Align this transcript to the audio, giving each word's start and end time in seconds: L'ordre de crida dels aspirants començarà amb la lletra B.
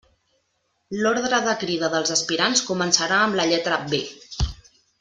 L'ordre 1.01 1.41
de 1.47 1.53
crida 1.63 1.89
dels 1.97 2.13
aspirants 2.17 2.65
començarà 2.71 3.21
amb 3.27 3.39
la 3.41 3.47
lletra 3.53 3.79
B. 3.93 4.01